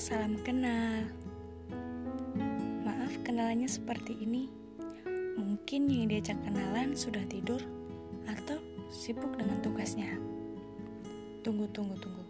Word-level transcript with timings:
salam 0.00 0.32
kenal. 0.40 1.12
Maaf 2.88 3.20
kenalannya 3.20 3.68
seperti 3.68 4.16
ini. 4.24 4.48
Mungkin 5.36 5.92
yang 5.92 6.08
diajak 6.08 6.40
kenalan 6.40 6.96
sudah 6.96 7.20
tidur 7.28 7.60
atau 8.24 8.56
sibuk 8.88 9.28
dengan 9.36 9.60
tugasnya. 9.60 10.16
Tunggu, 11.44 11.68
tunggu, 11.76 12.00
tunggu. 12.00 12.24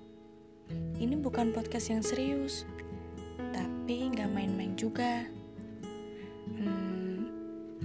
Ini 0.99 1.15
bukan 1.23 1.55
podcast 1.55 1.95
yang 1.95 2.03
serius, 2.03 2.67
tapi 3.55 4.19
nggak 4.19 4.35
main-main 4.35 4.75
juga. 4.75 5.31
Hmm, 6.51 7.31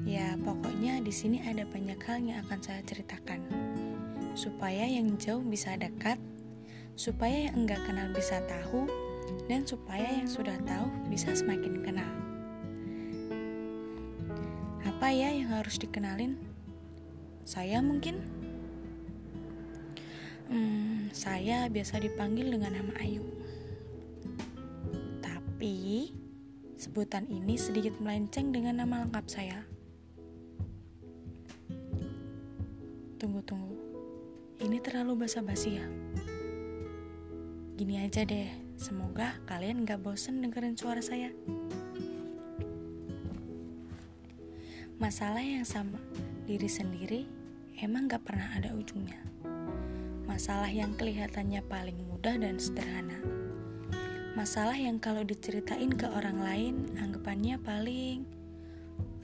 ya 0.02 0.34
pokoknya 0.42 0.98
di 1.06 1.14
sini 1.14 1.46
ada 1.46 1.62
banyak 1.62 2.02
hal 2.10 2.26
yang 2.26 2.42
akan 2.50 2.58
saya 2.58 2.82
ceritakan, 2.90 3.38
supaya 4.34 4.90
yang 4.90 5.14
jauh 5.22 5.46
bisa 5.46 5.78
dekat, 5.78 6.18
supaya 6.98 7.54
yang 7.54 7.70
enggak 7.70 7.86
kenal 7.86 8.10
bisa 8.18 8.42
tahu, 8.50 8.90
dan 9.46 9.66
supaya 9.66 10.10
yang 10.10 10.30
sudah 10.30 10.58
tahu 10.66 10.90
bisa 11.10 11.34
semakin 11.34 11.82
kenal. 11.86 12.12
Apa 14.86 15.10
ya 15.12 15.30
yang 15.34 15.54
harus 15.54 15.78
dikenalin? 15.78 16.40
Saya 17.46 17.78
mungkin? 17.82 18.26
Hmm, 20.50 21.10
saya 21.14 21.70
biasa 21.70 22.02
dipanggil 22.02 22.54
dengan 22.54 22.74
nama 22.74 22.94
Ayu. 23.02 23.26
Tapi 25.22 26.14
sebutan 26.78 27.26
ini 27.30 27.58
sedikit 27.58 27.98
melenceng 28.02 28.54
dengan 28.54 28.82
nama 28.82 29.06
lengkap 29.06 29.26
saya. 29.30 29.62
Tunggu, 33.18 33.42
tunggu. 33.46 33.74
Ini 34.62 34.78
terlalu 34.82 35.26
basa-basi 35.26 35.82
ya? 35.82 35.86
Gini 37.76 38.00
aja 38.00 38.24
deh, 38.24 38.65
semoga 38.86 39.34
kalian 39.50 39.82
gak 39.82 40.06
bosen 40.06 40.46
dengerin 40.46 40.78
suara 40.78 41.02
saya. 41.02 41.34
Masalah 45.02 45.42
yang 45.42 45.66
sama 45.66 45.98
diri 46.46 46.70
sendiri 46.70 47.26
emang 47.82 48.06
gak 48.06 48.30
pernah 48.30 48.46
ada 48.54 48.78
ujungnya. 48.78 49.18
Masalah 50.30 50.70
yang 50.70 50.94
kelihatannya 50.94 51.66
paling 51.66 51.98
mudah 52.06 52.38
dan 52.38 52.62
sederhana. 52.62 53.18
Masalah 54.38 54.78
yang 54.78 55.02
kalau 55.02 55.26
diceritain 55.26 55.90
ke 55.90 56.06
orang 56.06 56.38
lain 56.38 56.76
anggapannya 57.02 57.58
paling 57.66 58.22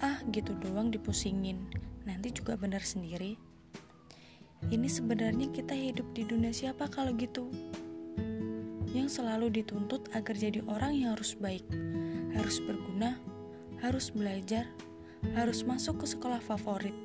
ah 0.01 0.25
gitu 0.33 0.57
doang 0.57 0.89
dipusingin. 0.89 1.69
Nanti 2.09 2.33
juga 2.33 2.57
benar 2.57 2.81
sendiri. 2.81 3.37
Ini 4.73 4.89
sebenarnya 4.89 5.53
kita 5.53 5.77
hidup 5.77 6.17
di 6.17 6.25
dunia 6.25 6.49
siapa 6.49 6.89
kalau 6.89 7.13
gitu? 7.13 7.45
Yang 8.91 9.23
selalu 9.23 9.63
dituntut 9.63 10.11
agar 10.11 10.35
jadi 10.35 10.59
orang 10.67 10.91
yang 10.99 11.15
harus 11.15 11.35
baik, 11.39 11.63
harus 12.35 12.59
berguna, 12.59 13.15
harus 13.79 14.11
belajar, 14.11 14.67
harus 15.31 15.63
masuk 15.63 16.03
ke 16.03 16.07
sekolah 16.11 16.43
favorit, 16.43 16.95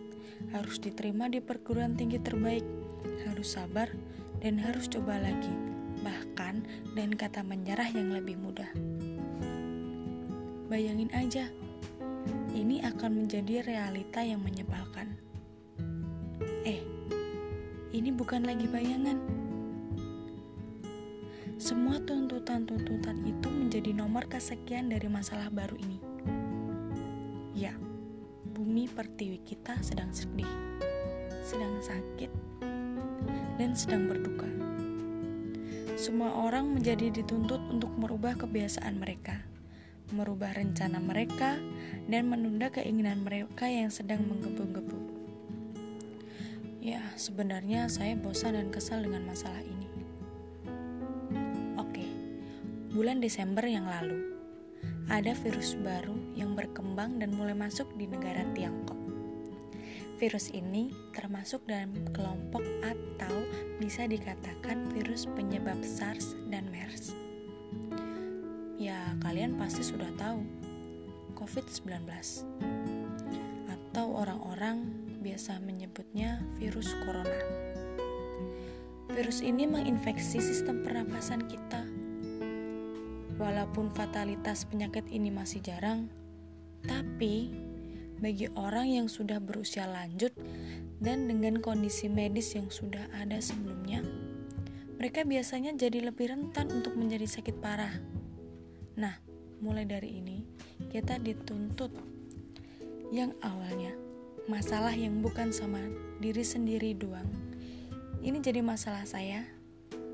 harus 0.51 0.83
diterima 0.83 1.31
di 1.31 1.39
perguruan 1.39 1.95
tinggi 1.95 2.19
terbaik, 2.19 2.67
harus 3.31 3.55
sabar, 3.55 3.87
dan 4.43 4.59
harus 4.59 4.91
coba 4.91 5.23
lagi. 5.23 5.53
Bahkan, 6.03 6.55
dan 6.99 7.11
kata 7.15 7.47
menyerah 7.47 7.89
yang 7.95 8.13
lebih 8.13 8.37
mudah. 8.37 8.69
Bayangin 10.67 11.09
aja, 11.15 11.47
ini 12.51 12.83
akan 12.83 13.25
menjadi 13.25 13.63
realita 13.63 14.27
yang 14.27 14.43
menyebalkan. 14.43 15.15
Eh, 16.67 16.83
ini 17.95 18.11
bukan 18.11 18.43
lagi 18.43 18.67
bayangan. 18.67 19.46
Semua 21.67 21.99
tuntutan-tuntutan 21.99 23.27
itu 23.27 23.51
menjadi 23.51 23.91
nomor 23.91 24.31
kesekian 24.31 24.87
dari 24.87 25.11
masalah 25.11 25.51
baru 25.51 25.75
ini. 25.75 25.99
Ya, 27.59 27.75
bumi 28.55 28.87
pertiwi 28.87 29.43
kita 29.43 29.75
sedang 29.83 30.15
sedih, 30.15 30.47
sedang 31.43 31.75
sakit, 31.83 32.31
dan 33.59 33.75
sedang 33.75 34.07
berduka. 34.07 34.47
Semua 35.99 36.39
orang 36.39 36.71
menjadi 36.71 37.11
dituntut 37.11 37.59
untuk 37.67 37.91
merubah 37.99 38.39
kebiasaan 38.39 39.03
mereka, 39.03 39.43
merubah 40.15 40.55
rencana 40.55 41.03
mereka, 41.03 41.59
dan 42.07 42.31
menunda 42.31 42.71
keinginan 42.71 43.27
mereka 43.27 43.67
yang 43.67 43.91
sedang 43.91 44.23
menggebu-gebu. 44.23 45.03
Ya, 46.79 47.03
sebenarnya 47.19 47.91
saya 47.91 48.15
bosan 48.15 48.55
dan 48.55 48.71
kesal 48.71 49.03
dengan 49.03 49.27
masalah 49.27 49.67
ini. 49.67 49.96
Bulan 52.97 53.21
Desember 53.21 53.61
yang 53.69 53.85
lalu, 53.85 54.25
ada 55.13 55.37
virus 55.45 55.77
baru 55.77 56.17
yang 56.33 56.57
berkembang 56.57 57.21
dan 57.21 57.29
mulai 57.37 57.53
masuk 57.53 57.85
di 58.01 58.09
negara 58.09 58.41
Tiongkok. 58.57 58.97
Virus 60.17 60.49
ini 60.57 60.89
termasuk 61.13 61.61
dalam 61.69 61.93
kelompok 62.17 62.65
atau 62.81 63.37
bisa 63.77 64.09
dikatakan 64.09 64.89
virus 64.97 65.29
penyebab 65.37 65.77
SARS 65.85 66.33
dan 66.49 66.73
MERS. 66.73 67.13
Ya, 68.81 69.13
kalian 69.21 69.61
pasti 69.61 69.85
sudah 69.85 70.09
tahu 70.17 70.41
COVID-19 71.37 72.01
atau 73.69 74.07
orang-orang 74.25 74.89
biasa 75.21 75.61
menyebutnya 75.61 76.41
virus 76.57 76.97
corona. 77.05 77.45
Virus 79.13 79.45
ini 79.45 79.69
menginfeksi 79.69 80.41
sistem 80.41 80.81
pernapasan 80.81 81.45
kita 81.45 81.96
Walaupun 83.37 83.93
fatalitas 83.93 84.65
penyakit 84.65 85.05
ini 85.13 85.29
masih 85.29 85.61
jarang, 85.61 86.09
tapi 86.89 87.53
bagi 88.17 88.49
orang 88.57 88.89
yang 88.89 89.07
sudah 89.13 89.37
berusia 89.45 89.85
lanjut 89.85 90.33
dan 91.05 91.29
dengan 91.29 91.61
kondisi 91.61 92.09
medis 92.09 92.57
yang 92.57 92.73
sudah 92.73 93.05
ada 93.13 93.37
sebelumnya, 93.37 94.01
mereka 94.97 95.29
biasanya 95.29 95.77
jadi 95.77 96.09
lebih 96.09 96.33
rentan 96.33 96.73
untuk 96.73 96.97
menjadi 96.97 97.29
sakit 97.29 97.61
parah. 97.61 97.93
Nah, 98.97 99.21
mulai 99.61 99.85
dari 99.85 100.17
ini 100.17 100.41
kita 100.89 101.21
dituntut 101.21 101.93
yang 103.13 103.37
awalnya 103.45 103.93
masalah 104.49 104.95
yang 104.97 105.21
bukan 105.21 105.53
sama 105.53 105.85
diri 106.23 106.43
sendiri 106.43 106.97
doang. 106.97 107.29
Ini 108.25 108.41
jadi 108.41 108.65
masalah 108.65 109.05
saya, 109.05 109.45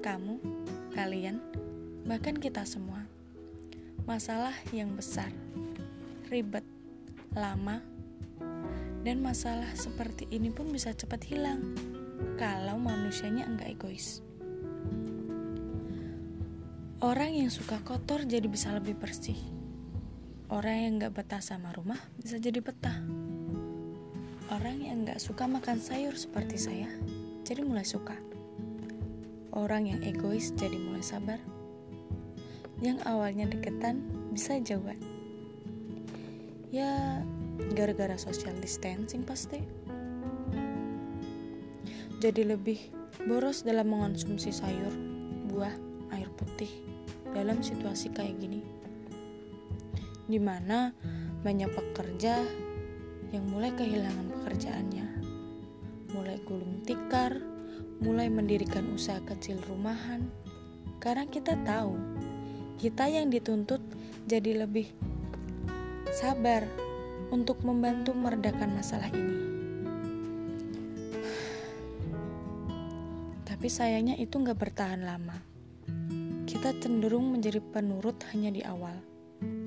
kamu, 0.02 0.42
kalian, 0.92 1.38
bahkan 2.04 2.34
kita 2.36 2.66
semua. 2.66 3.01
Masalah 4.02 4.58
yang 4.74 4.98
besar, 4.98 5.30
ribet, 6.26 6.66
lama, 7.38 7.78
dan 9.06 9.22
masalah 9.22 9.70
seperti 9.78 10.26
ini 10.34 10.50
pun 10.50 10.66
bisa 10.74 10.90
cepat 10.90 11.22
hilang 11.22 11.62
kalau 12.34 12.82
manusianya 12.82 13.46
enggak 13.46 13.78
egois. 13.78 14.18
Orang 16.98 17.30
yang 17.30 17.50
suka 17.50 17.78
kotor 17.86 18.26
jadi 18.26 18.50
bisa 18.50 18.74
lebih 18.74 18.98
bersih. 18.98 19.38
Orang 20.50 20.82
yang 20.82 20.92
enggak 20.98 21.22
betah 21.22 21.38
sama 21.38 21.70
rumah 21.70 21.98
bisa 22.19 22.42
jadi 22.42 22.58
betah. 22.58 22.98
Orang 24.50 24.82
yang 24.82 25.06
enggak 25.06 25.22
suka 25.22 25.46
makan 25.46 25.78
sayur 25.78 26.19
seperti 26.19 26.58
saya 26.58 26.90
jadi 27.46 27.62
mulai 27.62 27.86
suka. 27.86 28.19
Orang 29.54 29.86
yang 29.86 30.02
egois 30.02 30.50
jadi 30.58 30.74
mulai 30.74 31.06
sabar 31.06 31.38
yang 32.82 32.98
awalnya 33.06 33.47
deketan 33.47 34.03
bisa 34.34 34.59
jauhan. 34.59 34.98
Ya, 36.75 37.22
gara-gara 37.78 38.19
social 38.19 38.59
distancing 38.59 39.22
pasti. 39.22 39.62
Jadi 42.19 42.43
lebih 42.43 42.79
boros 43.26 43.62
dalam 43.62 43.94
mengonsumsi 43.94 44.50
sayur, 44.50 44.90
buah, 45.46 45.75
air 46.11 46.26
putih 46.34 46.70
dalam 47.31 47.62
situasi 47.62 48.11
kayak 48.11 48.38
gini. 48.43 48.61
Di 50.26 50.43
mana 50.43 50.90
banyak 51.43 51.70
pekerja 51.70 52.43
yang 53.31 53.44
mulai 53.50 53.70
kehilangan 53.75 54.26
pekerjaannya, 54.38 55.06
mulai 56.14 56.38
gulung 56.46 56.82
tikar, 56.87 57.43
mulai 58.02 58.31
mendirikan 58.31 58.87
usaha 58.94 59.19
kecil 59.23 59.58
rumahan, 59.67 60.31
karena 61.02 61.26
kita 61.26 61.58
tahu 61.67 61.99
kita 62.82 63.06
yang 63.06 63.31
dituntut 63.31 63.79
jadi 64.26 64.67
lebih 64.67 64.90
sabar 66.11 66.67
untuk 67.31 67.62
membantu 67.62 68.11
meredakan 68.11 68.75
masalah 68.75 69.06
ini. 69.14 69.38
Tapi 73.46 73.67
sayangnya 73.70 74.19
itu 74.19 74.34
nggak 74.34 74.58
bertahan 74.58 75.06
lama. 75.06 75.38
Kita 76.43 76.75
cenderung 76.82 77.31
menjadi 77.31 77.62
penurut 77.62 78.19
hanya 78.34 78.50
di 78.50 78.67
awal. 78.67 78.99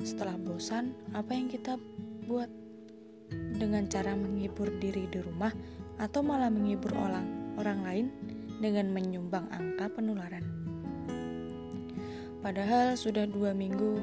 Setelah 0.04 0.36
bosan, 0.36 0.92
apa 1.16 1.32
yang 1.32 1.48
kita 1.48 1.80
buat? 2.28 2.52
Dengan 3.32 3.88
cara 3.88 4.12
menghibur 4.12 4.76
diri 4.84 5.08
di 5.08 5.24
rumah 5.24 5.56
atau 6.04 6.20
malah 6.20 6.52
menghibur 6.52 6.92
orang 7.00 7.56
orang 7.56 7.80
lain 7.80 8.08
dengan 8.60 8.92
menyumbang 8.92 9.48
angka 9.56 9.88
penularan. 9.96 10.65
Padahal 12.46 12.94
sudah 12.94 13.26
dua 13.26 13.58
minggu 13.58 13.98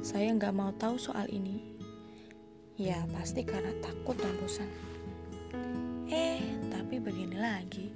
saya 0.00 0.32
nggak 0.32 0.56
mau 0.56 0.72
tahu 0.80 0.96
soal 0.96 1.28
ini. 1.28 1.60
Ya 2.80 3.04
pasti 3.12 3.44
karena 3.44 3.68
takut 3.84 4.16
dan 4.16 4.32
bosan. 4.40 4.64
Eh, 6.08 6.40
tapi 6.72 6.96
begini 6.96 7.36
lagi. 7.36 7.92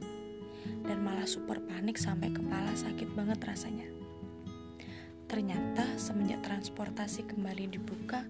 Dan 0.85 1.01
malah 1.01 1.25
super 1.25 1.65
panik 1.65 1.97
sampai 1.97 2.29
kepala 2.29 2.77
sakit 2.77 3.09
banget 3.17 3.41
rasanya. 3.41 3.89
Ternyata 5.25 5.97
semenjak 5.97 6.45
transportasi 6.45 7.25
kembali 7.33 7.73
dibuka, 7.73 8.29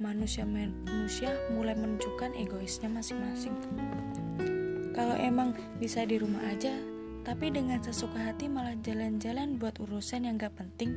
manusia-manusia 0.00 1.36
mulai 1.52 1.76
menunjukkan 1.76 2.32
egoisnya 2.32 2.88
masing-masing. 2.88 3.52
Kalau 4.96 5.20
emang 5.20 5.52
bisa 5.76 6.08
di 6.08 6.16
rumah 6.16 6.48
aja, 6.48 6.72
tapi 7.28 7.52
dengan 7.52 7.76
sesuka 7.84 8.16
hati 8.32 8.48
malah 8.48 8.72
jalan-jalan 8.80 9.60
buat 9.60 9.76
urusan 9.84 10.24
yang 10.24 10.40
gak 10.40 10.56
penting, 10.56 10.96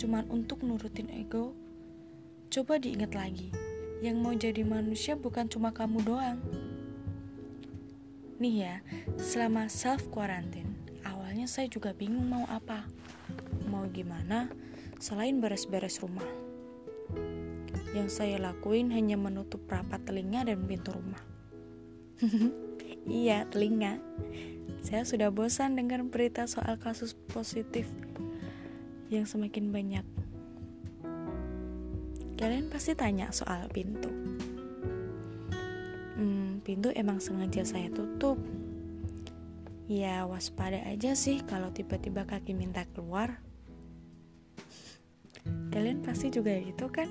cuman 0.00 0.24
untuk 0.32 0.64
nurutin 0.64 1.12
ego. 1.12 1.52
Coba 2.48 2.80
diingat 2.80 3.12
lagi, 3.12 3.52
yang 4.00 4.24
mau 4.24 4.32
jadi 4.32 4.64
manusia 4.64 5.20
bukan 5.20 5.52
cuma 5.52 5.76
kamu 5.76 6.00
doang. 6.00 6.40
Nih 8.40 8.64
ya, 8.64 8.80
selama 9.20 9.68
self 9.68 10.08
quarantine, 10.08 10.72
awalnya 11.04 11.44
saya 11.44 11.68
juga 11.68 11.92
bingung 11.92 12.24
mau 12.24 12.48
apa. 12.48 12.88
Mau 13.68 13.84
gimana 13.92 14.48
selain 14.96 15.44
beres-beres 15.44 16.00
rumah. 16.00 16.24
Yang 17.92 18.16
saya 18.16 18.40
lakuin 18.40 18.96
hanya 18.96 19.20
menutup 19.20 19.60
rapat 19.68 20.08
telinga 20.08 20.40
dan 20.48 20.64
pintu 20.64 20.96
rumah. 20.96 21.20
iya, 23.04 23.44
telinga. 23.52 24.00
Saya 24.86 25.02
sudah 25.02 25.34
bosan 25.34 25.74
dengar 25.74 25.98
berita 26.06 26.46
soal 26.46 26.78
kasus 26.78 27.18
positif 27.34 27.90
yang 29.10 29.26
semakin 29.26 29.74
banyak. 29.74 30.06
Kalian 32.38 32.70
pasti 32.70 32.94
tanya 32.94 33.34
soal 33.34 33.66
pintu. 33.66 34.06
Hmm, 36.14 36.62
pintu 36.62 36.94
emang 36.94 37.18
sengaja 37.18 37.66
saya 37.66 37.90
tutup. 37.90 38.38
Ya, 39.90 40.22
waspada 40.22 40.78
aja 40.86 41.18
sih 41.18 41.42
kalau 41.42 41.74
tiba-tiba 41.74 42.22
kaki 42.22 42.54
minta 42.54 42.86
keluar. 42.94 43.42
Kalian 45.74 46.06
pasti 46.06 46.30
juga 46.30 46.54
gitu 46.62 46.86
kan? 46.94 47.10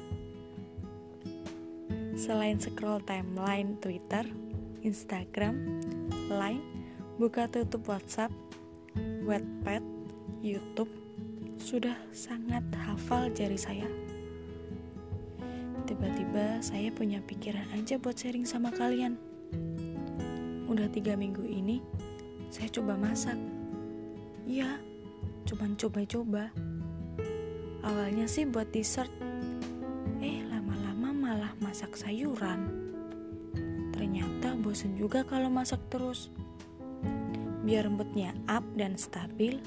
Selain 2.16 2.56
scroll 2.56 3.04
timeline 3.04 3.75
Twitter, 3.83 4.24
Instagram, 4.80 5.83
Line, 6.31 6.75
buka 7.15 7.47
tutup 7.47 7.88
WhatsApp, 7.88 8.31
Wattpad, 9.23 9.83
YouTube, 10.44 10.91
sudah 11.59 11.95
sangat 12.12 12.63
hafal 12.75 13.31
jari 13.31 13.57
saya. 13.57 13.88
Tiba-tiba 15.85 16.59
saya 16.59 16.89
punya 16.91 17.21
pikiran 17.23 17.65
aja 17.77 17.95
buat 17.95 18.17
sharing 18.17 18.44
sama 18.44 18.73
kalian. 18.73 19.15
Udah 20.65 20.89
tiga 20.91 21.15
minggu 21.15 21.45
ini, 21.45 21.79
saya 22.51 22.67
coba 22.69 23.00
masak. 23.00 23.38
Iya, 24.45 24.77
cuman 25.47 25.77
coba-coba. 25.79 26.51
Awalnya 27.85 28.25
sih 28.25 28.50
buat 28.50 28.73
dessert, 28.73 29.13
masak 31.75 32.00
sayuran. 32.00 32.71
Ternyata 33.91 34.56
bosen 34.56 34.95
juga 34.95 35.27
kalau 35.27 35.51
masak 35.51 35.83
terus. 35.91 36.31
Biar 37.65 37.89
rambutnya 37.89 38.29
up 38.45 38.62
dan 38.77 38.94
stabil, 38.94 39.57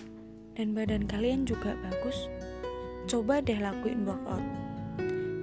dan 0.54 0.70
badan 0.70 1.10
kalian 1.10 1.42
juga 1.42 1.74
bagus, 1.82 2.30
coba 3.10 3.42
deh 3.42 3.58
lakuin 3.58 4.06
workout. 4.06 4.46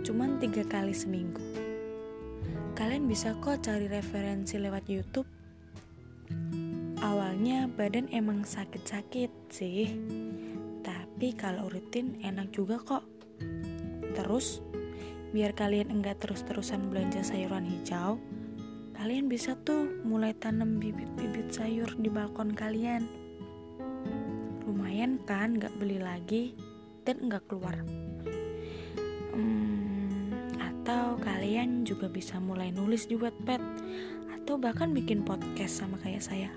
Cuman 0.07 0.39
tiga 0.39 0.63
kali 0.63 0.95
seminggu. 0.95 1.43
Kalian 2.79 3.11
bisa 3.11 3.35
kok 3.43 3.59
cari 3.59 3.91
referensi 3.91 4.55
lewat 4.55 4.87
YouTube. 4.87 5.27
Awalnya 7.03 7.67
badan 7.67 8.07
emang 8.15 8.47
sakit-sakit 8.47 9.51
sih, 9.51 9.91
tapi 10.79 11.35
kalau 11.35 11.67
rutin 11.67 12.19
enak 12.23 12.55
juga 12.55 12.79
kok. 12.79 13.03
Terus 14.15 14.63
biar 15.35 15.51
kalian 15.51 15.91
enggak 15.91 16.23
terus-terusan 16.23 16.87
belanja 16.87 17.19
sayuran 17.19 17.67
hijau, 17.67 18.15
kalian 18.95 19.27
bisa 19.27 19.59
tuh 19.67 20.01
mulai 20.07 20.31
tanam 20.31 20.79
bibit-bibit 20.79 21.51
sayur 21.51 21.91
di 21.99 22.07
balkon 22.07 22.55
kalian. 22.55 23.03
Lumayan 24.63 25.19
kan 25.27 25.59
nggak 25.59 25.75
beli 25.75 25.99
lagi 25.99 26.55
dan 27.03 27.27
nggak 27.27 27.43
keluar. 27.51 27.83
Hmm, 29.35 30.31
atau 30.57 31.19
kalian 31.19 31.83
juga 31.83 32.07
bisa 32.07 32.39
mulai 32.39 32.71
nulis 32.71 33.05
di 33.05 33.19
Wattpad 33.19 33.61
atau 34.41 34.55
bahkan 34.55 34.95
bikin 34.95 35.27
podcast 35.27 35.83
sama 35.83 35.99
kayak 35.99 36.23
saya. 36.23 36.51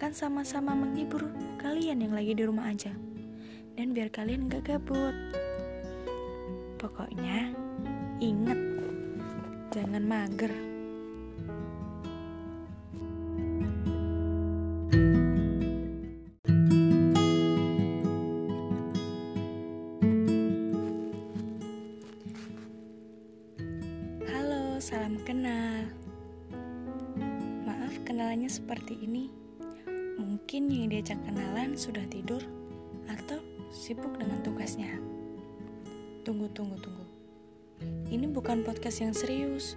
Kan 0.00 0.16
sama-sama 0.16 0.72
menghibur 0.72 1.28
kalian 1.60 2.00
yang 2.00 2.12
lagi 2.16 2.32
di 2.32 2.44
rumah 2.44 2.72
aja. 2.72 2.92
Dan 3.76 3.92
biar 3.92 4.08
kalian 4.08 4.48
gak 4.48 4.72
gabut. 4.72 5.12
Pokoknya, 6.80 7.52
Ingat, 8.16 8.60
jangan 9.68 10.00
mager. 10.00 10.65
Salam 24.86 25.18
kenal. 25.26 25.82
Maaf 27.66 27.98
kenalannya 28.06 28.46
seperti 28.46 28.94
ini. 29.02 29.26
Mungkin 30.14 30.70
yang 30.70 30.94
diajak 30.94 31.18
kenalan 31.26 31.74
sudah 31.74 32.06
tidur 32.06 32.38
atau 33.10 33.42
sibuk 33.74 34.14
dengan 34.14 34.38
tugasnya. 34.46 34.94
Tunggu, 36.22 36.46
tunggu, 36.54 36.78
tunggu. 36.78 37.02
Ini 38.14 38.30
bukan 38.30 38.62
podcast 38.62 39.02
yang 39.02 39.10
serius, 39.10 39.74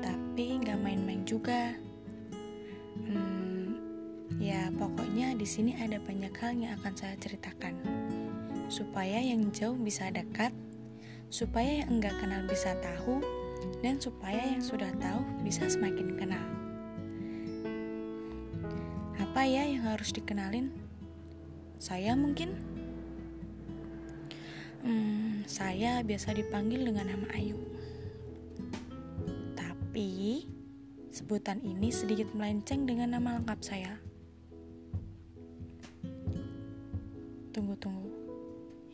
tapi 0.00 0.56
nggak 0.56 0.80
main-main 0.80 1.20
juga. 1.28 1.76
Hmm, 3.04 3.76
ya 4.40 4.72
pokoknya 4.72 5.36
di 5.36 5.44
sini 5.44 5.76
ada 5.76 6.00
banyak 6.00 6.32
hal 6.32 6.56
yang 6.56 6.72
akan 6.80 6.96
saya 6.96 7.12
ceritakan, 7.20 7.76
supaya 8.72 9.20
yang 9.20 9.52
jauh 9.52 9.76
bisa 9.76 10.08
dekat, 10.08 10.56
supaya 11.28 11.84
yang 11.84 12.00
enggak 12.00 12.16
kenal 12.24 12.40
bisa 12.48 12.72
tahu, 12.80 13.20
dan 13.84 14.00
supaya 14.00 14.40
yang 14.44 14.64
sudah 14.64 14.88
tahu 14.96 15.20
bisa 15.44 15.68
semakin 15.68 16.16
kenal. 16.16 16.46
Apa 19.20 19.44
ya 19.44 19.66
yang 19.66 19.84
harus 19.86 20.14
dikenalin? 20.14 20.70
Saya 21.82 22.14
mungkin. 22.14 22.54
Hmm, 24.84 25.42
saya 25.48 26.04
biasa 26.04 26.36
dipanggil 26.36 26.84
dengan 26.84 27.08
nama 27.12 27.26
Ayu. 27.34 27.56
Tapi, 29.56 30.44
sebutan 31.08 31.60
ini 31.64 31.88
sedikit 31.88 32.30
melenceng 32.36 32.84
dengan 32.84 33.16
nama 33.16 33.40
lengkap 33.40 33.60
saya. 33.64 33.96
Tunggu, 37.54 37.74
tunggu. 37.80 38.10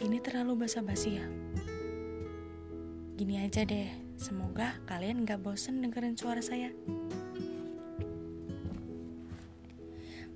Ini 0.01 0.17
terlalu 0.25 0.65
basa-basi 0.65 1.21
ya? 1.21 1.27
Gini 3.21 3.37
aja 3.37 3.69
deh, 3.69 4.10
semoga 4.21 4.77
kalian 4.85 5.25
gak 5.25 5.41
bosen 5.41 5.81
dengerin 5.81 6.21
suara 6.21 6.45
saya. 6.45 6.69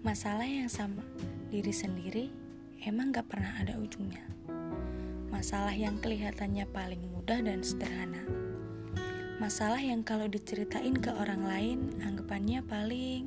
Masalah 0.00 0.48
yang 0.48 0.72
sama 0.72 1.04
diri 1.52 1.76
sendiri 1.76 2.32
emang 2.88 3.12
gak 3.12 3.28
pernah 3.28 3.60
ada 3.60 3.76
ujungnya 3.76 4.24
masalah 5.34 5.74
yang 5.74 5.98
kelihatannya 5.98 6.62
paling 6.70 7.02
mudah 7.10 7.42
dan 7.42 7.58
sederhana. 7.60 8.22
Masalah 9.42 9.82
yang 9.82 10.06
kalau 10.06 10.30
diceritain 10.30 10.94
ke 10.94 11.10
orang 11.10 11.42
lain, 11.42 11.78
anggapannya 12.06 12.62
paling 12.62 13.26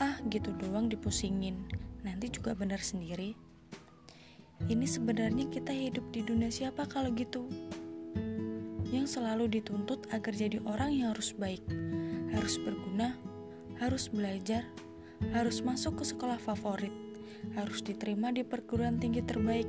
ah 0.00 0.16
gitu 0.32 0.50
doang 0.56 0.88
dipusingin, 0.88 1.60
nanti 2.02 2.32
juga 2.32 2.56
benar 2.56 2.80
sendiri. 2.80 3.36
Ini 4.64 4.86
sebenarnya 4.88 5.52
kita 5.52 5.76
hidup 5.76 6.08
di 6.08 6.24
dunia 6.24 6.48
siapa 6.48 6.88
kalau 6.88 7.12
gitu? 7.12 7.46
Yang 8.90 9.20
selalu 9.20 9.60
dituntut 9.60 10.08
agar 10.12 10.32
jadi 10.32 10.60
orang 10.64 10.92
yang 10.92 11.16
harus 11.16 11.32
baik, 11.36 11.64
harus 12.32 12.60
berguna, 12.60 13.16
harus 13.80 14.10
belajar, 14.10 14.66
harus 15.32 15.64
masuk 15.64 16.02
ke 16.02 16.04
sekolah 16.04 16.36
favorit, 16.36 16.92
harus 17.56 17.80
diterima 17.80 18.32
di 18.32 18.44
perguruan 18.44 19.00
tinggi 19.00 19.24
terbaik, 19.24 19.68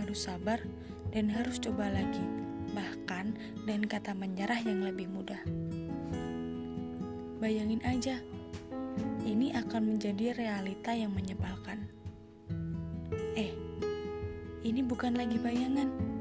harus 0.00 0.28
sabar, 0.28 0.60
dan 1.12 1.28
harus 1.28 1.60
coba 1.60 1.88
lagi. 1.92 2.24
Bahkan 2.72 3.36
dan 3.68 3.80
kata 3.84 4.16
menyerah 4.16 4.58
yang 4.64 4.80
lebih 4.84 5.08
mudah. 5.08 5.40
Bayangin 7.42 7.82
aja, 7.84 8.16
ini 9.26 9.52
akan 9.52 9.96
menjadi 9.96 10.36
realita 10.36 10.94
yang 10.94 11.12
menyebalkan. 11.12 11.84
Eh, 13.34 13.52
ini 14.62 14.80
bukan 14.84 15.16
lagi 15.16 15.36
bayangan. 15.40 16.11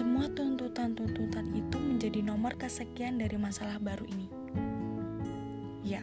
Semua 0.00 0.32
tuntutan-tuntutan 0.32 1.52
itu 1.52 1.76
menjadi 1.76 2.24
nomor 2.24 2.56
kesekian 2.56 3.20
dari 3.20 3.36
masalah 3.36 3.76
baru 3.76 4.08
ini. 4.08 4.32
Ya, 5.84 6.00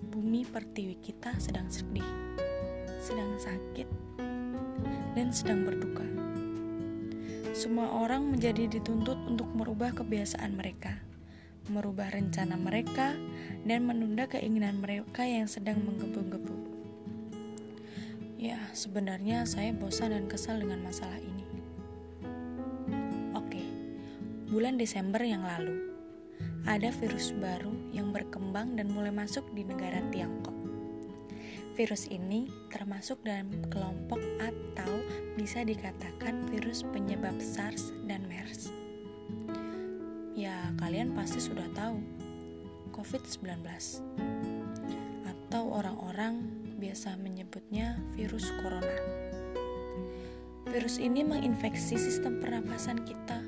bumi 0.00 0.48
pertiwi 0.48 0.96
kita 0.96 1.36
sedang 1.36 1.68
sedih, 1.68 2.08
sedang 3.04 3.36
sakit, 3.36 3.84
dan 5.12 5.28
sedang 5.28 5.68
berduka. 5.68 6.08
Semua 7.52 8.00
orang 8.00 8.32
menjadi 8.32 8.64
dituntut 8.64 9.20
untuk 9.28 9.52
merubah 9.52 9.92
kebiasaan 9.92 10.56
mereka, 10.56 10.96
merubah 11.68 12.08
rencana 12.08 12.56
mereka, 12.56 13.12
dan 13.68 13.84
menunda 13.84 14.24
keinginan 14.24 14.80
mereka 14.80 15.28
yang 15.28 15.44
sedang 15.44 15.84
menggebu-gebu. 15.84 16.56
Ya, 18.40 18.56
sebenarnya 18.72 19.44
saya 19.44 19.76
bosan 19.76 20.16
dan 20.16 20.32
kesal 20.32 20.64
dengan 20.64 20.80
masalah 20.80 21.20
ini. 21.20 21.47
Bulan 24.48 24.80
Desember 24.80 25.20
yang 25.20 25.44
lalu, 25.44 25.92
ada 26.64 26.88
virus 26.88 27.36
baru 27.36 27.68
yang 27.92 28.16
berkembang 28.16 28.80
dan 28.80 28.88
mulai 28.88 29.12
masuk 29.12 29.44
di 29.52 29.60
negara 29.60 30.00
Tiongkok. 30.08 30.56
Virus 31.76 32.08
ini 32.08 32.48
termasuk 32.72 33.20
dalam 33.22 33.52
kelompok 33.68 34.18
atau 34.40 35.04
bisa 35.36 35.62
dikatakan 35.62 36.48
virus 36.48 36.80
penyebab 36.80 37.36
SARS 37.38 37.92
dan 38.08 38.24
MERS. 38.24 38.72
Ya, 40.32 40.72
kalian 40.80 41.12
pasti 41.12 41.44
sudah 41.44 41.68
tahu 41.76 42.00
COVID-19 42.96 43.62
atau 45.28 45.62
orang-orang 45.76 46.40
biasa 46.80 47.20
menyebutnya 47.20 48.00
virus 48.16 48.48
corona. 48.64 48.96
Virus 50.72 50.96
ini 50.96 51.20
menginfeksi 51.20 52.00
sistem 52.00 52.40
pernapasan 52.40 53.04
kita. 53.04 53.47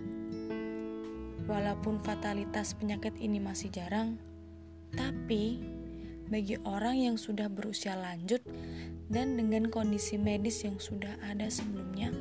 Walaupun 1.51 1.99
fatalitas 1.99 2.79
penyakit 2.79 3.19
ini 3.19 3.43
masih 3.43 3.75
jarang, 3.75 4.23
tapi 4.95 5.59
bagi 6.31 6.55
orang 6.63 7.11
yang 7.11 7.17
sudah 7.19 7.51
berusia 7.51 7.99
lanjut 7.99 8.39
dan 9.11 9.35
dengan 9.35 9.67
kondisi 9.67 10.15
medis 10.15 10.63
yang 10.63 10.79
sudah 10.79 11.19
ada 11.27 11.51
sebelumnya, 11.51 12.15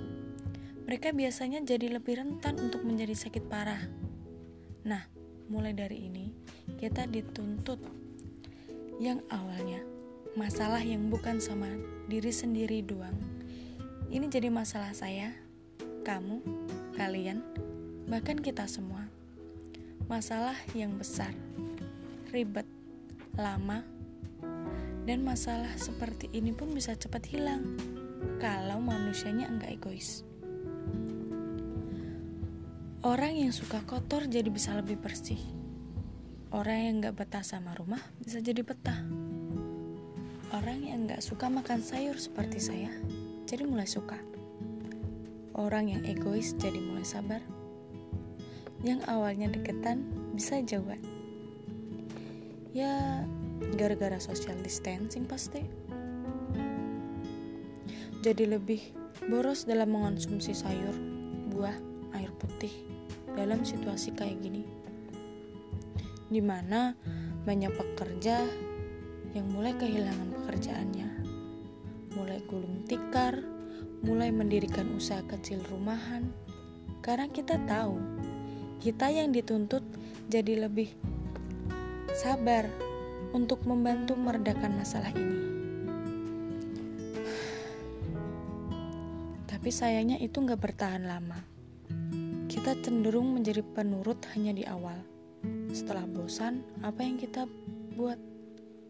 mereka 0.90 1.14
biasanya 1.14 1.62
jadi 1.62 2.02
lebih 2.02 2.18
rentan 2.18 2.58
untuk 2.58 2.82
menjadi 2.82 3.14
sakit 3.14 3.46
parah. 3.46 3.86
Nah, 4.90 5.06
mulai 5.46 5.78
dari 5.78 6.10
ini 6.10 6.34
kita 6.82 7.06
dituntut 7.06 7.78
yang 8.98 9.22
awalnya 9.30 9.86
masalah 10.38 10.82
yang 10.82 11.10
bukan 11.10 11.38
sama 11.38 11.70
diri 12.10 12.34
sendiri 12.34 12.82
doang. 12.82 13.18
Ini 14.10 14.26
jadi 14.26 14.50
masalah 14.50 14.94
saya, 14.98 15.38
kamu, 16.02 16.42
kalian, 16.98 17.46
bahkan 18.10 18.42
kita 18.42 18.66
semua. 18.66 19.09
Masalah 20.10 20.58
yang 20.74 20.98
besar, 20.98 21.30
ribet, 22.34 22.66
lama, 23.38 23.86
dan 25.06 25.22
masalah 25.22 25.70
seperti 25.78 26.34
ini 26.34 26.50
pun 26.50 26.74
bisa 26.74 26.98
cepat 26.98 27.30
hilang 27.30 27.78
kalau 28.42 28.82
manusianya 28.82 29.46
enggak 29.46 29.78
egois. 29.78 30.25
Orang 33.06 33.38
yang 33.38 33.54
suka 33.54 33.86
kotor 33.86 34.25
jadi 34.25 34.50
bisa 34.50 34.74
lebih 34.74 34.98
bersih. 34.98 35.38
Orang 36.50 36.82
yang 36.82 36.94
enggak 37.06 37.13
betah 37.13 37.46
sama 37.46 37.78
rumah 37.78 38.01
bisa 38.18 38.42
jadi 38.42 38.66
betah. 38.66 39.06
Orang 40.50 40.82
yang 40.82 41.06
gak 41.06 41.22
suka 41.22 41.46
makan 41.46 41.86
sayur 41.86 42.18
seperti 42.18 42.58
saya, 42.58 42.89
jadi 43.46 43.70
mulai 43.70 43.86
suka. 43.86 44.18
Orang 45.54 45.94
yang 45.94 46.01
egois 46.01 46.58
jadi 46.58 46.82
mulai 46.82 47.06
sabar. 47.06 47.59
Yang 48.80 49.04
awalnya 49.12 49.52
deketan 49.52 50.08
bisa 50.32 50.64
jauhan. 50.64 51.04
Ya, 52.72 53.26
gara-gara 53.76 54.20
social 54.22 54.56
distancing 54.64 55.28
pasti. 55.28 55.68
Jadi 58.20 58.52
lebih 58.52 58.82
boros 59.28 59.64
dalam 59.64 59.96
mengonsumsi 59.96 60.52
sayur, 60.52 60.96
buah, 61.52 61.76
air 62.16 62.32
putih 62.36 62.72
dalam 63.36 63.64
situasi 63.64 64.12
kayak 64.16 64.40
gini. 64.44 64.64
Di 66.28 66.44
mana 66.44 66.96
banyak 67.48 67.72
pekerja 67.72 68.44
yang 69.32 69.48
mulai 69.56 69.72
kehilangan 69.76 70.36
pekerjaannya, 70.36 71.10
mulai 72.20 72.40
gulung 72.48 72.84
tikar, 72.88 73.40
mulai 74.04 74.32
mendirikan 74.36 74.92
usaha 74.96 75.24
kecil 75.24 75.64
rumahan. 75.72 76.28
Karena 77.00 77.32
kita 77.32 77.56
tahu, 77.64 77.96
kita 78.80 79.12
yang 79.12 79.36
dituntut 79.36 79.84
jadi 80.32 80.68
lebih 80.68 80.92
sabar 82.16 82.68
untuk 83.36 83.64
membantu 83.68 84.16
meredakan 84.16 84.80
masalah 84.80 85.12
ini. 85.14 85.40
Tapi 89.46 89.70
sayangnya 89.70 90.18
itu 90.24 90.40
nggak 90.40 90.60
bertahan 90.60 91.04
lama. 91.04 91.40
Kita 92.50 92.74
cenderung 92.80 93.36
menjadi 93.36 93.62
penurut 93.62 94.24
hanya 94.34 94.56
di 94.56 94.64
awal. 94.66 94.98
Setelah 95.70 96.10
bosan, 96.10 96.64
apa 96.82 97.06
yang 97.06 97.20
kita 97.20 97.46
buat? 97.94 98.18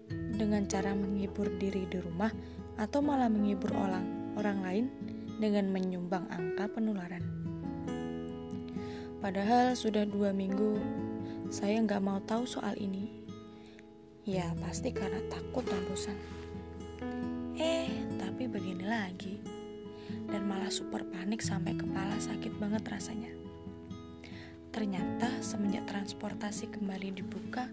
dengan 0.09 0.65
cara 0.65 0.95
menghibur 0.95 1.51
diri 1.59 1.85
di 1.85 1.99
rumah 1.99 2.31
atau 2.79 3.03
malah 3.03 3.27
menghibur 3.27 3.75
orang 3.75 4.33
orang 4.39 4.59
lain 4.63 4.85
dengan 5.37 5.67
menyumbang 5.69 6.25
angka 6.31 6.71
penularan. 6.71 7.38
Padahal 9.19 9.75
sudah 9.75 10.07
dua 10.07 10.31
minggu 10.31 10.79
saya 11.51 11.81
nggak 11.83 11.99
mau 11.99 12.23
tahu 12.23 12.47
soal 12.47 12.77
ini. 12.79 13.11
Ya 14.23 14.53
pasti 14.63 14.95
karena 14.95 15.19
takut 15.27 15.67
dan 15.67 15.81
bosan. 15.89 16.15
Eh, 17.59 17.91
tapi 18.15 18.47
begini 18.47 18.85
lagi. 18.87 19.41
Dan 20.29 20.45
malah 20.47 20.69
super 20.71 21.03
panik 21.09 21.43
sampai 21.43 21.75
kepala 21.75 22.15
sakit 22.15 22.53
banget 22.61 22.85
rasanya. 22.87 23.33
Ternyata 24.69 25.41
semenjak 25.41 25.89
transportasi 25.89 26.69
kembali 26.69 27.19
dibuka, 27.19 27.67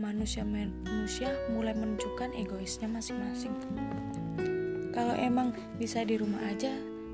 manusia-manusia 0.00 1.30
mulai 1.52 1.76
menunjukkan 1.76 2.32
egoisnya 2.34 2.88
masing-masing. 2.88 3.52
Kalau 4.90 5.14
emang 5.14 5.52
bisa 5.76 6.00
di 6.02 6.16
rumah 6.16 6.40
aja, 6.48 6.72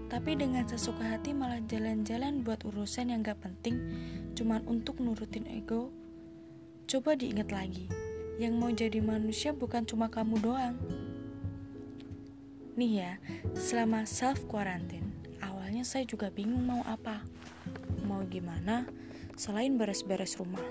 tapi 0.09 0.41
dengan 0.41 0.65
sesuka 0.65 1.05
hati 1.05 1.37
malah 1.37 1.61
jalan-jalan 1.69 2.41
buat 2.41 2.65
urusan 2.65 3.13
yang 3.13 3.21
gak 3.21 3.45
penting, 3.45 3.77
cuman 4.33 4.65
untuk 4.65 5.05
nurutin 5.05 5.45
ego. 5.45 5.93
Coba 6.89 7.13
diingat 7.13 7.53
lagi, 7.53 7.93
yang 8.41 8.57
mau 8.57 8.73
jadi 8.73 9.05
manusia 9.05 9.53
bukan 9.53 9.85
cuma 9.85 10.09
kamu 10.09 10.41
doang. 10.41 10.81
Nih 12.81 13.05
ya, 13.05 13.13
selama 13.53 14.09
self 14.09 14.49
quarantine, 14.49 15.13
awalnya 15.45 15.85
saya 15.85 16.09
juga 16.09 16.33
bingung 16.33 16.65
mau 16.65 16.81
apa. 16.89 17.21
Mau 18.09 18.25
gimana 18.25 18.89
selain 19.37 19.77
beres-beres 19.77 20.41
rumah. 20.41 20.65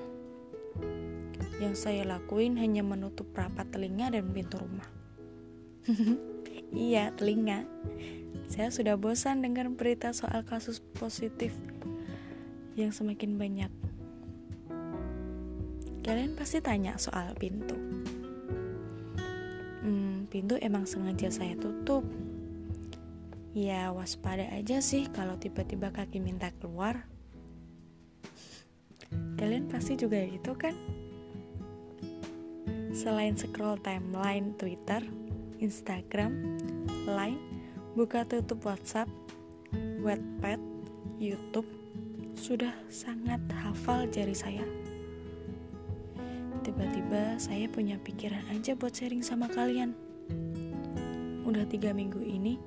Yang 1.62 1.86
saya 1.86 2.02
lakuin 2.10 2.58
hanya 2.58 2.82
menutup 2.82 3.30
rapat 3.38 3.70
telinga 3.70 4.10
dan 4.10 4.26
pintu 4.34 4.58
rumah. 4.58 4.90
iya, 6.76 7.12
telinga. 7.16 7.68
Saya 8.48 8.72
sudah 8.72 8.96
bosan 8.96 9.44
dengar 9.44 9.68
berita 9.72 10.16
soal 10.16 10.48
kasus 10.48 10.80
positif 10.96 11.52
yang 12.80 12.96
semakin 12.96 13.36
banyak. 13.36 13.72
Kalian 16.08 16.40
pasti 16.40 16.64
tanya 16.64 16.96
soal 16.96 17.36
pintu. 17.36 17.76
Hmm, 19.84 20.24
pintu 20.32 20.56
emang 20.64 20.88
sengaja 20.88 21.28
saya 21.28 21.60
tutup. 21.60 22.08
Ya, 23.52 23.92
waspada 23.92 24.48
aja 24.56 24.80
sih 24.80 25.12
kalau 25.12 25.36
tiba-tiba 25.36 25.92
kaki 25.92 26.24
minta 26.24 26.56
keluar. 26.64 27.04
Kalian 29.36 29.68
pasti 29.68 30.00
juga 30.00 30.24
gitu 30.24 30.56
kan? 30.56 30.78
Selain 32.96 33.36
scroll 33.36 33.76
timeline 33.84 34.56
Twitter, 34.56 35.04
Instagram, 35.60 36.58
Line, 37.08 37.42
buka 37.94 38.24
tutup 38.28 38.62
WhatsApp, 38.66 39.10
Wattpad, 40.04 40.62
YouTube, 41.18 41.68
sudah 42.38 42.74
sangat 42.90 43.42
hafal 43.58 44.06
jari 44.10 44.38
saya. 44.38 44.64
Tiba-tiba 46.62 47.40
saya 47.40 47.66
punya 47.72 47.96
pikiran 48.02 48.44
aja 48.54 48.76
buat 48.76 48.94
sharing 48.94 49.24
sama 49.24 49.48
kalian. 49.50 49.96
Udah 51.48 51.64
tiga 51.66 51.96
minggu 51.96 52.20
ini, 52.22 52.60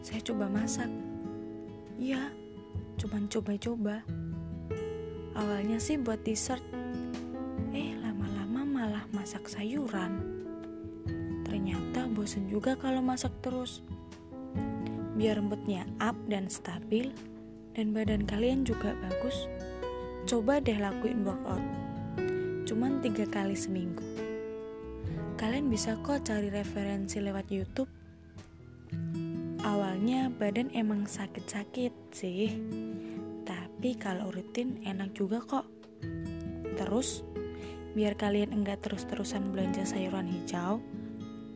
saya 0.00 0.22
coba 0.22 0.46
masak. 0.46 0.88
Iya, 1.98 2.30
cuman 2.96 3.26
coba-coba. 3.28 4.06
Awalnya 5.32 5.82
sih 5.82 5.98
buat 5.98 6.22
dessert, 6.22 6.62
masak 9.22 9.46
sayuran. 9.46 10.31
Bosen 12.22 12.46
juga 12.46 12.78
kalau 12.78 13.02
masak 13.02 13.34
terus. 13.42 13.82
biar 15.18 15.42
moodnya 15.42 15.90
up 15.98 16.14
dan 16.30 16.46
stabil, 16.46 17.10
dan 17.74 17.90
badan 17.90 18.22
kalian 18.22 18.62
juga 18.62 18.94
bagus, 19.02 19.50
coba 20.30 20.62
deh 20.62 20.78
lakuin 20.78 21.26
workout. 21.26 21.58
Cuman 22.62 23.02
tiga 23.02 23.26
kali 23.26 23.58
seminggu. 23.58 24.06
Kalian 25.34 25.66
bisa 25.66 25.98
kok 26.06 26.22
cari 26.22 26.46
referensi 26.46 27.18
lewat 27.18 27.50
YouTube. 27.50 27.90
Awalnya 29.66 30.30
badan 30.30 30.70
emang 30.70 31.10
sakit-sakit 31.10 32.14
sih, 32.14 32.54
tapi 33.42 33.98
kalau 33.98 34.30
rutin 34.30 34.78
enak 34.86 35.10
juga 35.10 35.42
kok. 35.42 35.66
Terus, 36.78 37.26
biar 37.98 38.14
kalian 38.14 38.62
enggak 38.62 38.86
terus-terusan 38.86 39.50
belanja 39.50 39.82
sayuran 39.82 40.30
hijau, 40.30 40.78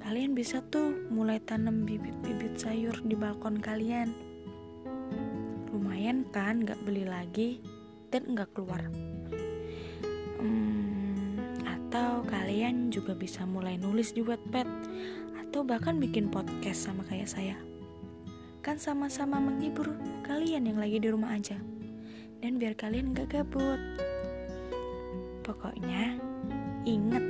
kalian 0.07 0.39
bisa 0.39 0.63
tuh 0.71 0.95
mulai 1.11 1.43
tanam 1.43 1.83
bibit-bibit 1.83 2.55
sayur 2.63 2.95
di 3.03 3.19
balkon 3.19 3.59
kalian. 3.59 4.15
Lumayan 5.75 6.23
kan 6.31 6.63
gak 6.63 6.79
beli 6.87 7.03
lagi 7.03 7.59
dan 8.15 8.39
gak 8.39 8.55
keluar. 8.55 8.87
Hmm, 10.39 11.35
atau 11.67 12.23
kalian 12.23 12.95
juga 12.95 13.19
bisa 13.19 13.43
mulai 13.51 13.83
nulis 13.83 14.15
di 14.15 14.23
Wattpad 14.23 14.71
atau 15.43 15.67
bahkan 15.67 15.99
bikin 15.99 16.31
podcast 16.31 16.87
sama 16.87 17.03
kayak 17.11 17.27
saya. 17.27 17.59
Kan 18.63 18.79
sama-sama 18.79 19.43
menghibur 19.43 19.91
kalian 20.23 20.71
yang 20.71 20.79
lagi 20.79 21.03
di 21.03 21.11
rumah 21.11 21.35
aja. 21.35 21.59
Dan 22.39 22.63
biar 22.63 22.79
kalian 22.79 23.11
gak 23.11 23.35
gabut. 23.35 23.83
Pokoknya 25.43 26.15
inget 26.87 27.27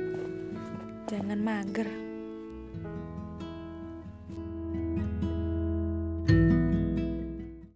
jangan 1.09 1.41
mager. 1.41 2.06